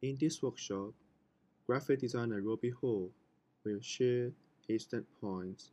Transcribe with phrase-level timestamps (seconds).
[0.00, 0.92] In this workshop,
[1.66, 3.10] graphic designer Robbie Hall
[3.64, 4.30] will share
[4.66, 5.72] his standpoints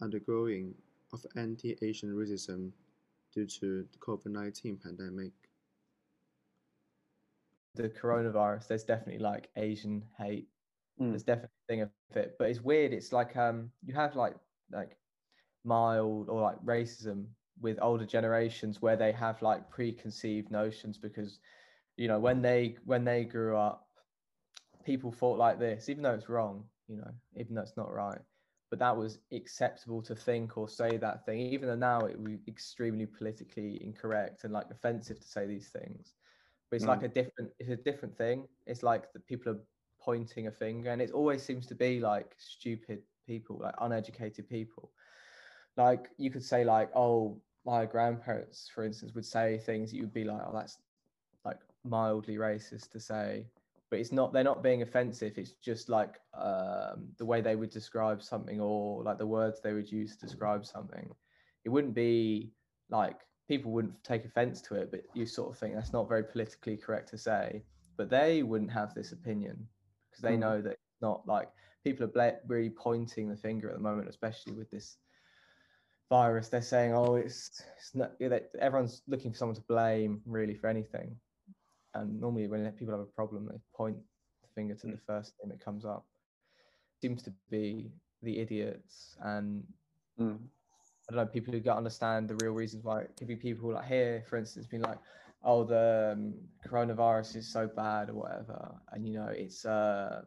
[0.00, 0.74] on the growing
[1.12, 2.70] of anti-Asian racism
[3.32, 5.32] due to the COVID-19 pandemic.
[7.74, 10.46] The coronavirus, there's definitely like Asian hate.
[11.00, 11.10] Mm.
[11.10, 12.92] There's definitely a thing of it, but it's weird.
[12.92, 14.36] It's like um, you have like
[14.70, 14.96] like
[15.64, 17.26] mild or like racism
[17.60, 21.40] with older generations where they have like preconceived notions because
[21.96, 23.86] you know when they when they grew up
[24.84, 28.20] people thought like this even though it's wrong you know even though it's not right.
[28.70, 32.24] But that was acceptable to think or say that thing even though now it would
[32.24, 36.14] be extremely politically incorrect and like offensive to say these things.
[36.70, 36.88] But it's Mm.
[36.88, 38.48] like a different it's a different thing.
[38.66, 39.60] It's like the people are
[40.00, 44.92] pointing a finger and it always seems to be like stupid people like uneducated people.
[45.76, 50.12] Like you could say like oh my grandparents for instance would say things that you'd
[50.12, 50.78] be like oh that's
[51.84, 53.46] mildly racist to say
[53.94, 55.38] but it's not they're not being offensive.
[55.38, 59.72] It's just like um, the way they would describe something or like the words they
[59.72, 61.14] would use to describe something.
[61.64, 62.50] It wouldn't be
[62.90, 66.24] like people wouldn't take offense to it but you sort of think that's not very
[66.24, 67.62] politically correct to say.
[67.96, 69.64] But they wouldn't have this opinion
[70.10, 70.40] because they Mm.
[70.40, 71.48] know that it's not like
[71.84, 74.96] people are really pointing the finger at the moment especially with this
[76.10, 76.48] virus.
[76.48, 78.20] They're saying oh it's, it's not,
[78.58, 81.14] everyone's looking for someone to blame really for anything
[81.94, 83.96] and normally when people have a problem they point
[84.42, 86.04] the finger to the first thing that comes up.
[87.00, 87.90] Seems to be
[88.22, 89.64] the idiots and
[90.18, 90.38] Mm.
[91.10, 93.72] I don't know people who don't understand the real reasons why it could be people
[93.72, 94.98] like here for instance being like
[95.42, 96.34] oh the um,
[96.66, 98.80] coronavirus is so bad or whatever.
[98.92, 100.22] And you know it's uh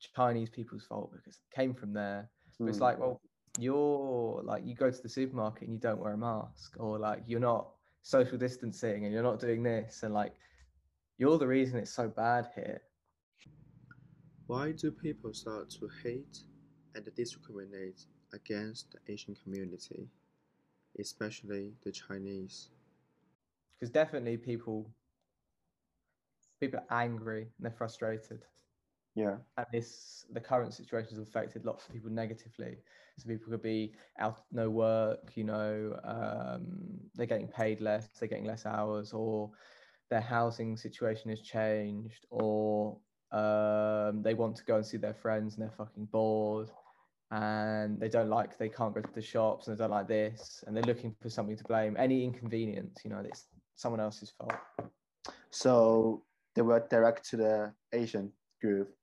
[0.00, 2.28] Chinese people's fault because it came from there.
[2.64, 2.82] But it's Mm.
[2.82, 3.20] like, well,
[3.58, 7.22] you're like, you go to the supermarket and you don't wear a mask, or like,
[7.26, 7.68] you're not
[8.02, 10.34] social distancing and you're not doing this, and like,
[11.20, 12.80] you're the reason it's so bad here.
[14.46, 16.38] Why do people start to hate
[16.94, 20.08] and discriminate against the Asian community,
[20.98, 22.70] especially the Chinese?
[23.78, 24.90] Because definitely people,
[26.58, 28.42] people are angry and they're frustrated,
[29.14, 29.36] Yeah.
[29.58, 32.78] and this the current situation has affected lots of people negatively.
[33.18, 38.28] So people could be out no work, you know, um, they're getting paid less, they're
[38.28, 39.50] getting less hours, or
[40.10, 42.98] their housing situation has changed, or
[43.32, 46.70] um, they want to go and see their friends and they're fucking bored,
[47.30, 50.64] and they don't like they can't go to the shops and they don't like this,
[50.66, 51.96] and they're looking for something to blame.
[51.98, 54.54] Any inconvenience, you know, it's someone else's fault.
[55.50, 58.94] So they were direct to the Asian group.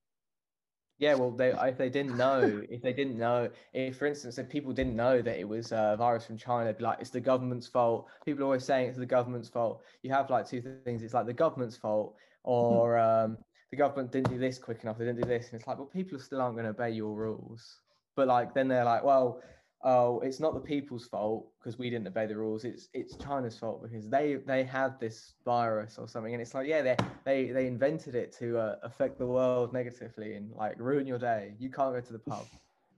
[1.00, 4.50] Yeah, well, they if they didn't know, if they didn't know, if for instance, if
[4.50, 7.20] people didn't know that it was a virus from China, they'd be like, it's the
[7.20, 8.08] government's fault.
[8.26, 9.84] People are always saying it's the government's fault.
[10.02, 11.04] You have like two things.
[11.04, 13.38] It's like the government's fault, or um,
[13.70, 14.98] the government didn't do this quick enough.
[14.98, 17.14] They didn't do this, and it's like, well, people still aren't going to obey your
[17.14, 17.82] rules.
[18.16, 19.44] But like, then they're like, well,
[19.88, 22.66] oh, it's not the people's fault because we didn't obey the rules.
[22.66, 26.68] It's it's China's fault because they they had this virus or something, and it's like,
[26.68, 31.08] yeah, they they they invented it to uh, affect the world negatively and like ruin
[31.08, 31.54] your day.
[31.58, 32.46] You can't go to the pub.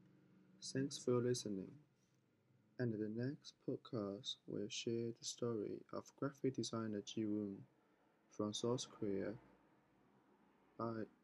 [0.73, 1.67] Thanks for listening.
[2.79, 7.57] And the next podcast will share the story of graphic designer Ji Woon
[8.31, 9.33] from South Korea.
[10.77, 11.18] Bye.